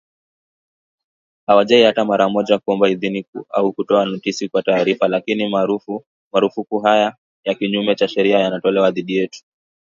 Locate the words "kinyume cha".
7.55-8.07